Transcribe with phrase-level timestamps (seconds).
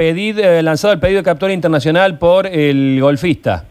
[0.00, 3.64] pedido, eh, lanzado el pedido de captura internacional por el golfista.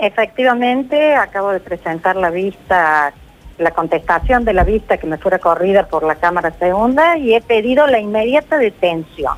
[0.00, 3.12] Efectivamente, acabo de presentar la vista,
[3.58, 7.42] la contestación de la vista que me fuera corrida por la Cámara Segunda y he
[7.42, 9.34] pedido la inmediata detención.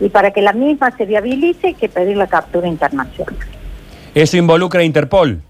[0.00, 3.36] Y para que la misma se viabilice hay que pedir la captura internacional.
[4.14, 5.42] ¿Eso involucra a Interpol?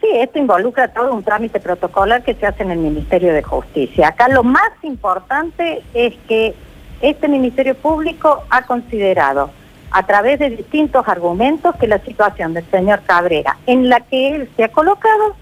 [0.00, 4.08] Sí, esto involucra todo un trámite protocolar que se hace en el Ministerio de Justicia.
[4.08, 6.54] Acá lo más importante es que
[7.00, 9.50] este Ministerio Público ha considerado
[9.90, 14.50] a través de distintos argumentos que la situación del señor Cabrera en la que él
[14.56, 15.36] se ha colocado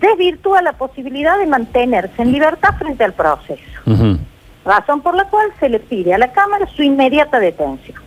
[0.00, 3.62] desvirtúa la posibilidad de mantenerse en libertad frente al proceso.
[4.64, 7.98] Razón por la cual se le pide a la Cámara su inmediata detención.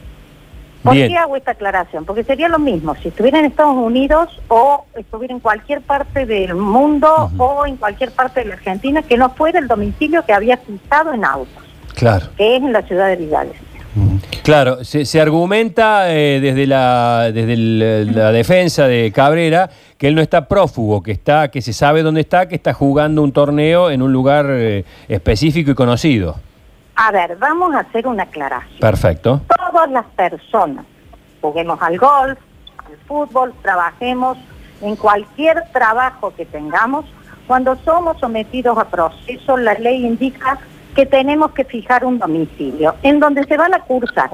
[0.85, 2.05] ¿Por qué hago esta aclaración?
[2.05, 6.53] Porque sería lo mismo si estuviera en Estados Unidos o estuviera en cualquier parte del
[6.53, 10.57] mundo o en cualquier parte de la Argentina que no fuera el domicilio que había
[10.57, 11.64] fijado en autos.
[11.93, 12.27] Claro.
[12.37, 13.55] Que es en la ciudad de Vidales.
[14.43, 17.55] Claro, se, argumenta eh, desde, la, desde
[18.05, 22.21] la defensa de Cabrera que él no está prófugo, que está, que se sabe dónde
[22.21, 26.35] está, que está jugando un torneo en un lugar eh, específico y conocido.
[26.95, 28.79] A ver, vamos a hacer una aclaración.
[28.79, 29.41] Perfecto.
[29.57, 30.85] Todas las personas,
[31.41, 32.37] juguemos al golf,
[32.77, 34.37] al fútbol, trabajemos
[34.81, 37.05] en cualquier trabajo que tengamos,
[37.47, 40.59] cuando somos sometidos a proceso, la ley indica
[40.95, 44.31] que tenemos que fijar un domicilio en donde se van a cursar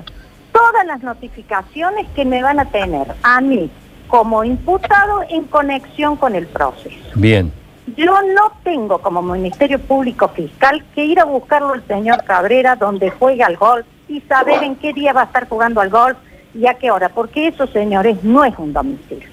[0.51, 3.69] todas las notificaciones que me van a tener a mí
[4.07, 6.95] como imputado en conexión con el proceso.
[7.15, 7.51] Bien.
[7.97, 13.09] Yo no tengo como Ministerio Público Fiscal que ir a buscarlo al señor Cabrera donde
[13.09, 16.17] juega al golf y saber en qué día va a estar jugando al golf
[16.53, 19.29] y a qué hora, porque eso, señores, no es un domicilio.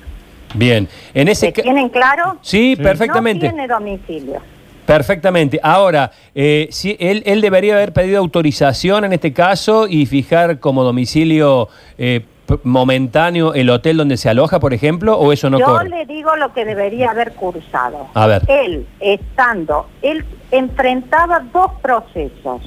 [0.55, 2.39] Bien, en ese ¿Tienen claro?
[2.41, 3.47] Sí, perfectamente.
[3.47, 4.41] No tiene domicilio.
[4.89, 5.61] Perfectamente.
[5.63, 10.83] Ahora, eh, si él, él debería haber pedido autorización en este caso y fijar como
[10.83, 12.25] domicilio eh,
[12.63, 16.55] momentáneo el hotel donde se aloja, por ejemplo, o eso no Yo le digo lo
[16.55, 18.07] que debería haber cursado.
[18.15, 18.45] A ver.
[18.49, 22.63] Él, estando, él enfrentaba dos procesos.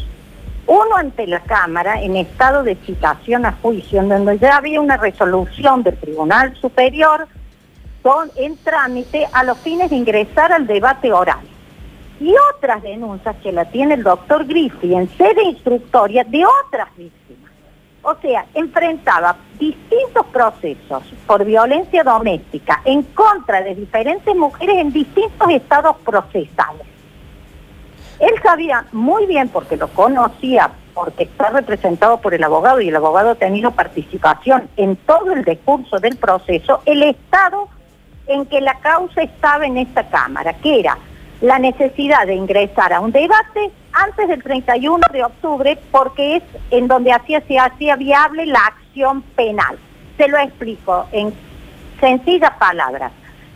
[0.67, 4.97] Uno ante la Cámara en estado de citación a juicio, en donde ya había una
[4.97, 7.27] resolución del Tribunal Superior
[8.03, 11.50] con, en trámite a los fines de ingresar al debate oral.
[12.21, 17.51] Y otras denuncias que la tiene el doctor Griffi en sede instructoria de otras víctimas.
[18.03, 25.49] O sea, enfrentaba distintos procesos por violencia doméstica en contra de diferentes mujeres en distintos
[25.49, 26.85] estados procesales.
[28.19, 32.95] Él sabía muy bien, porque lo conocía, porque está representado por el abogado y el
[32.95, 37.67] abogado ha tenido participación en todo el discurso del proceso, el estado
[38.27, 40.99] en que la causa estaba en esta Cámara, que era
[41.41, 46.87] la necesidad de ingresar a un debate antes del 31 de octubre porque es en
[46.87, 49.77] donde hacía, se hacía viable la acción penal.
[50.17, 51.33] Se lo explico en
[51.99, 53.11] sencillas palabras.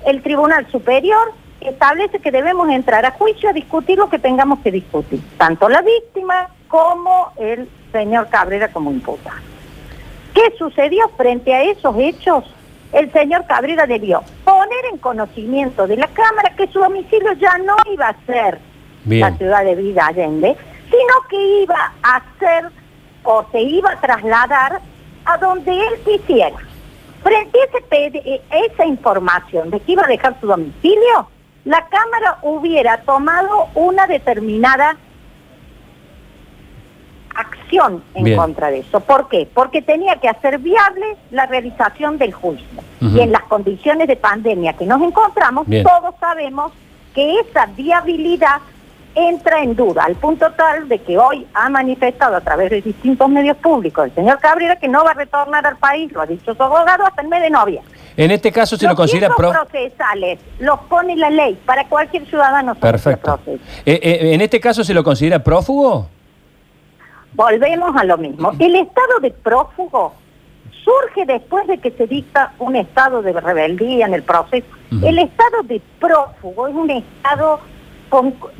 [0.06, 4.72] El Tribunal Superior establece que debemos entrar a juicio a discutir lo que tengamos que
[4.72, 9.38] discutir, tanto la víctima como el señor Cabrera como imputado.
[10.34, 12.44] ¿Qué sucedió frente a esos hechos?
[12.94, 17.76] El señor Cabrera debió poner en conocimiento de la Cámara que su domicilio ya no
[17.92, 18.60] iba a ser
[19.06, 20.56] la ciudad de Vida Allende,
[20.90, 22.72] sino que iba a ser
[23.24, 24.80] o se iba a trasladar
[25.26, 26.58] a donde él quisiera.
[27.22, 31.28] Frente a ese, esa información de que iba a dejar su domicilio,
[31.66, 34.96] la Cámara hubiera tomado una determinada
[37.66, 39.00] acción en contra de eso.
[39.00, 39.48] ¿Por qué?
[39.54, 42.66] Porque tenía que hacer viable la realización del juicio.
[43.02, 46.72] Y en las condiciones de pandemia que nos encontramos, todos sabemos
[47.14, 48.62] que esa viabilidad
[49.16, 53.30] entra en duda, al punto tal de que hoy ha manifestado a través de distintos
[53.30, 56.54] medios públicos el señor Cabrera que no va a retornar al país, lo ha dicho
[56.54, 57.90] su abogado, hasta el mes de noviembre.
[58.18, 59.52] En este caso se lo considera pro...
[59.52, 62.76] procesales los pone la ley para cualquier ciudadano.
[62.76, 63.40] Perfecto.
[63.86, 66.10] Eh, eh, ¿En este caso se lo considera prófugo?
[67.36, 68.52] Volvemos a lo mismo.
[68.60, 70.14] El estado de prófugo
[70.84, 74.66] surge después de que se dicta un estado de rebeldía en el proceso.
[75.04, 77.60] El estado de prófugo es un estado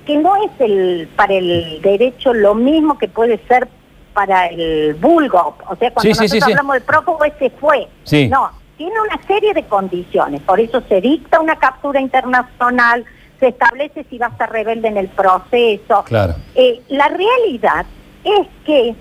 [0.06, 3.70] que no es el para el derecho lo mismo que puede ser
[4.14, 5.58] para el vulgo.
[5.70, 7.88] O sea, cuando nosotros hablamos de prófugo, ese fue.
[8.30, 10.42] No, tiene una serie de condiciones.
[10.42, 13.06] Por eso se dicta una captura internacional,
[13.40, 16.04] se establece si va a estar rebelde en el proceso.
[16.06, 16.36] Claro.
[16.56, 17.86] Eh, la realidad
[18.26, 18.96] es que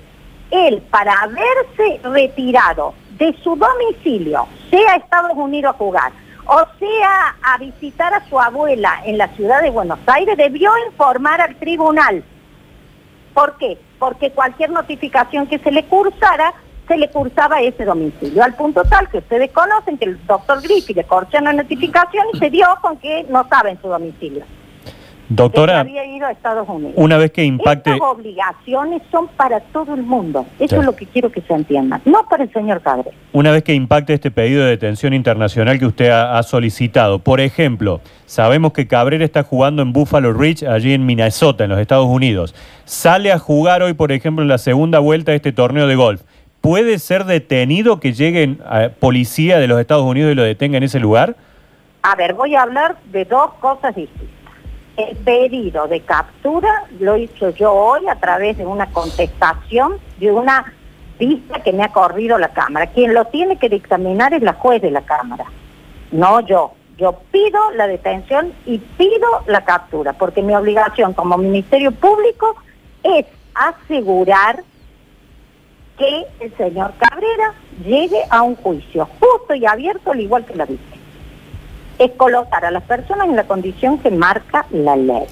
[0.50, 6.12] él, para haberse retirado de su domicilio, sea a Estados Unidos a jugar,
[6.46, 11.40] o sea a visitar a su abuela en la ciudad de Buenos Aires, debió informar
[11.40, 12.22] al tribunal.
[13.32, 13.78] ¿Por qué?
[13.98, 16.54] Porque cualquier notificación que se le cursara
[16.86, 20.96] se le cursaba ese domicilio, al punto tal que ustedes conocen que el doctor Griffith
[20.96, 24.44] le cortó una notificación y se dio con que no estaba en su domicilio.
[25.36, 26.94] Doctora, había ido a Estados Unidos.
[26.96, 27.90] una vez que impacte...
[27.90, 30.46] Estas obligaciones son para todo el mundo.
[30.58, 33.16] Eso es lo que quiero que se entienda, no para el señor Cabrera.
[33.32, 37.40] Una vez que impacte este pedido de detención internacional que usted ha, ha solicitado, por
[37.40, 42.06] ejemplo, sabemos que Cabrera está jugando en Buffalo Ridge, allí en Minnesota, en los Estados
[42.06, 42.54] Unidos.
[42.84, 46.22] Sale a jugar hoy, por ejemplo, en la segunda vuelta de este torneo de golf.
[46.60, 50.84] ¿Puede ser detenido que lleguen a policía de los Estados Unidos y lo detenga en
[50.84, 51.36] ese lugar?
[52.02, 54.43] A ver, voy a hablar de dos cosas distintas.
[54.96, 60.72] El pedido de captura lo hizo yo hoy a través de una contestación de una
[61.18, 62.86] vista que me ha corrido la Cámara.
[62.86, 65.46] Quien lo tiene que dictaminar es la juez de la Cámara,
[66.12, 66.72] no yo.
[66.96, 72.54] Yo pido la detención y pido la captura, porque mi obligación como Ministerio Público
[73.02, 74.62] es asegurar
[75.98, 77.54] que el señor Cabrera
[77.84, 81.03] llegue a un juicio justo y abierto, al igual que la víctima
[81.98, 85.26] es colocar a las personas en la condición que marca la ley.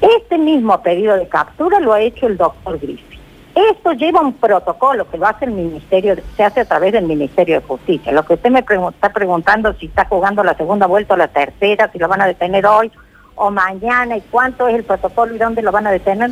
[0.00, 3.20] Este mismo pedido de captura lo ha hecho el doctor Griffith.
[3.54, 7.60] Esto lleva un protocolo que lo hace el Ministerio, se hace a través del Ministerio
[7.60, 8.12] de Justicia.
[8.12, 11.28] Lo que usted me pregun- está preguntando si está jugando la segunda vuelta o la
[11.28, 12.90] tercera, si lo van a detener hoy
[13.34, 16.30] o mañana y cuánto es el protocolo y dónde lo van a detener,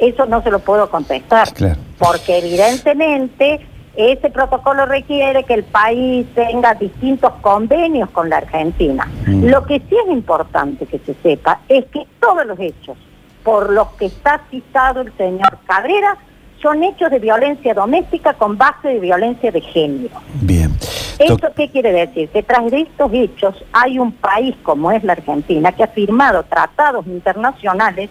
[0.00, 1.52] eso no se lo puedo contestar.
[1.54, 1.80] Claro.
[1.98, 3.66] Porque evidentemente
[3.96, 9.08] ese protocolo requiere que el país tenga distintos convenios con la Argentina.
[9.26, 9.46] Mm.
[9.46, 12.96] Lo que sí es importante que se sepa es que todos los hechos
[13.42, 16.16] por los que está citado el señor Cabrera
[16.60, 20.16] son hechos de violencia doméstica con base de violencia de género.
[20.40, 20.76] Bien.
[21.18, 22.28] ¿Esto qué quiere decir?
[22.28, 26.42] Que tras de estos hechos hay un país como es la Argentina que ha firmado
[26.42, 28.10] tratados internacionales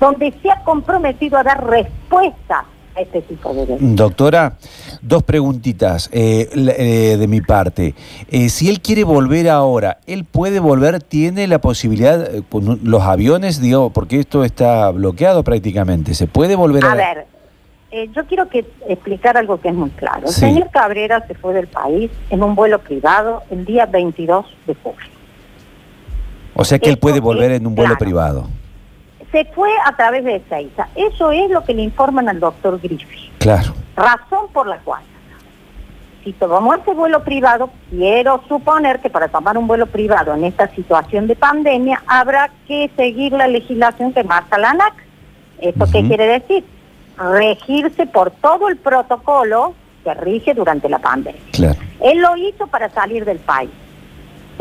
[0.00, 2.64] donde se ha comprometido a dar respuesta
[2.96, 3.96] a este tipo de delitos.
[3.96, 4.56] Doctora,
[5.00, 7.94] dos preguntitas eh, eh, de mi parte.
[8.30, 11.02] Eh, si él quiere volver ahora, ¿él puede volver?
[11.02, 16.14] ¿Tiene la posibilidad, eh, con los aviones, digo, porque esto está bloqueado prácticamente?
[16.14, 17.26] ¿Se puede volver a, A ver,
[17.94, 20.26] eh, yo quiero que explicar algo que es muy claro.
[20.26, 24.74] El señor Cabrera se fue del país en un vuelo privado el día 22 de
[24.82, 24.98] julio.
[26.54, 28.04] O sea que él puede volver en un vuelo claro.
[28.04, 28.48] privado.
[29.32, 30.88] Se fue a través de Ezeiza.
[30.94, 33.32] Eso es lo que le informan al doctor Griffith.
[33.38, 33.74] Claro.
[33.96, 35.02] Razón por la cual,
[36.22, 40.68] si tomamos ese vuelo privado, quiero suponer que para tomar un vuelo privado en esta
[40.68, 44.94] situación de pandemia habrá que seguir la legislación que marca la ANAC.
[45.58, 46.64] ¿Esto qué quiere decir?
[47.16, 49.74] Regirse por todo el protocolo
[50.04, 51.40] que rige durante la pandemia.
[51.52, 51.78] Claro.
[52.00, 53.70] Él lo hizo para salir del país.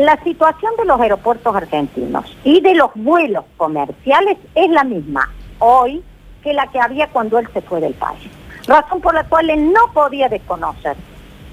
[0.01, 6.01] La situación de los aeropuertos argentinos y de los vuelos comerciales es la misma hoy
[6.42, 8.27] que la que había cuando él se fue del país.
[8.65, 10.95] Razón por la cual él no podía desconocer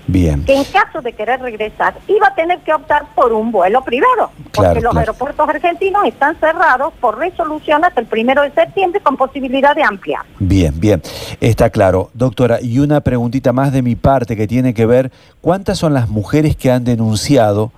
[0.07, 0.47] Bien.
[0.47, 4.31] que en caso de querer regresar iba a tener que optar por un vuelo privado,
[4.55, 4.99] porque los claro.
[5.01, 10.23] aeropuertos argentinos están cerrados por resolución hasta el primero de septiembre con posibilidad de ampliar.
[10.39, 11.03] Bien, bien,
[11.43, 12.09] está claro.
[12.15, 15.13] Doctora, y una preguntita más de mi parte que tiene que ver,
[15.43, 17.73] ¿cuántas son las mujeres que han denunciado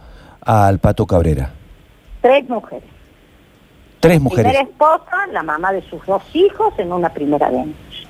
[0.45, 1.51] al Pato Cabrera?
[2.21, 2.89] Tres mujeres.
[4.01, 4.53] Tres mujeres.
[4.53, 8.09] Primera esposa, la mamá de sus dos hijos en una primera denuncia.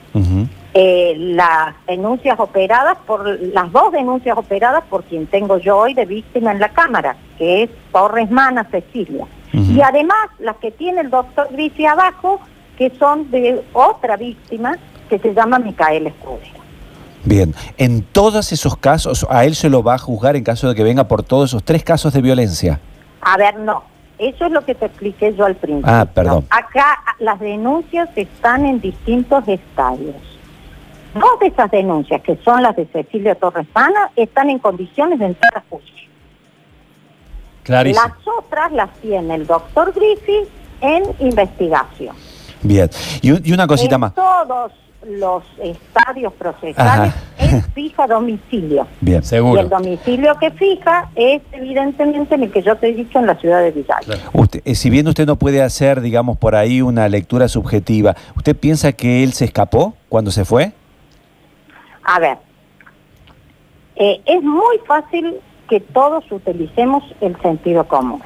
[0.72, 6.06] Eh, las denuncias operadas por las dos denuncias operadas por quien tengo yo hoy de
[6.06, 9.26] víctima en la cámara, que es Torres Mana Cecilia.
[9.52, 12.40] Y además las que tiene el doctor Grisi abajo,
[12.78, 14.78] que son de otra víctima
[15.08, 16.59] que se llama Micaela Escudero.
[17.24, 20.74] Bien, en todos esos casos, a él se lo va a juzgar en caso de
[20.74, 22.80] que venga por todos esos tres casos de violencia.
[23.20, 23.84] A ver, no.
[24.18, 25.90] Eso es lo que te expliqué yo al principio.
[25.90, 26.46] Ah, perdón.
[26.50, 30.16] Acá las denuncias están en distintos estadios.
[31.14, 35.26] Dos de esas denuncias, que son las de Cecilia Torres Mana, están en condiciones de
[35.26, 35.90] entrar a juicio.
[37.62, 38.06] Clarísimo.
[38.06, 40.48] Las otras las tiene el doctor Griffith
[40.80, 42.14] en investigación.
[42.62, 42.90] Bien,
[43.22, 44.14] y, un- y una cosita en más.
[44.14, 44.72] todos
[45.06, 47.62] los estadios procesales, Ajá.
[47.74, 48.86] fija domicilio.
[49.00, 49.60] Bien, Y Seguro.
[49.60, 53.34] el domicilio que fija es evidentemente en el que yo te he dicho en la
[53.36, 54.00] ciudad de Villalba.
[54.04, 54.20] Claro.
[54.34, 58.54] Usted, eh, si bien usted no puede hacer, digamos, por ahí una lectura subjetiva, ¿usted
[58.56, 60.72] piensa que él se escapó cuando se fue?
[62.04, 62.38] A ver,
[63.96, 65.36] eh, es muy fácil
[65.68, 68.20] que todos utilicemos el sentido común.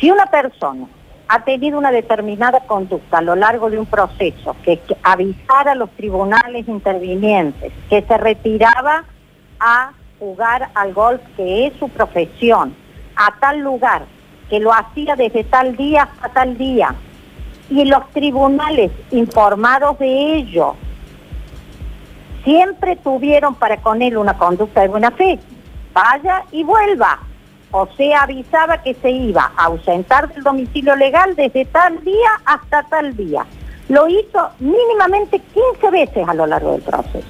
[0.00, 0.86] Si una persona
[1.28, 5.74] ha tenido una determinada conducta a lo largo de un proceso, que, que avisara a
[5.74, 9.04] los tribunales intervinientes que se retiraba
[9.58, 12.74] a jugar al golf, que es su profesión,
[13.16, 14.04] a tal lugar,
[14.50, 16.94] que lo hacía desde tal día hasta tal día,
[17.70, 20.76] y los tribunales informados de ello
[22.44, 25.38] siempre tuvieron para con él una conducta de buena fe.
[25.92, 27.20] Vaya y vuelva.
[27.76, 32.84] O sea, avisaba que se iba a ausentar del domicilio legal desde tal día hasta
[32.84, 33.44] tal día.
[33.88, 37.26] Lo hizo mínimamente 15 veces a lo largo del proceso.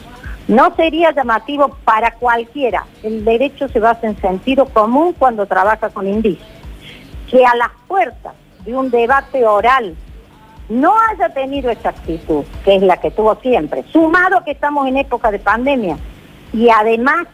[0.46, 2.84] No sería llamativo para cualquiera.
[3.02, 6.46] El derecho se basa en sentido común cuando trabaja con indicios.
[7.30, 8.34] Que a las puertas
[8.66, 9.96] de un debate oral
[10.68, 14.98] no haya tenido esa actitud, que es la que tuvo siempre, sumado que estamos en
[14.98, 15.96] época de pandemia
[16.52, 17.28] y además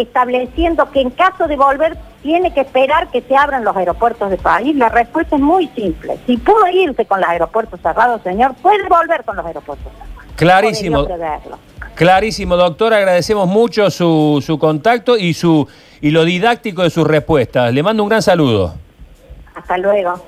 [0.00, 4.38] estableciendo que en caso de volver tiene que esperar que se abran los aeropuertos del
[4.38, 6.18] país, la respuesta es muy simple.
[6.26, 10.34] Si pudo irse con los aeropuertos cerrados, señor, puede volver con los aeropuertos cerrados.
[10.36, 11.06] Clarísimo.
[11.94, 12.92] Clarísimo, doctor.
[12.92, 15.66] Agradecemos mucho su, su contacto y, su,
[16.00, 17.72] y lo didáctico de sus respuestas.
[17.72, 18.74] Le mando un gran saludo.
[19.54, 20.20] Hasta luego.